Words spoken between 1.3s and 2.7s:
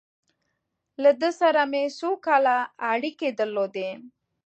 سره مې څو کاله